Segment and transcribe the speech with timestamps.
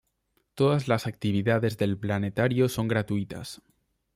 [0.55, 3.61] Todas las actividades del planetario son gratuitas.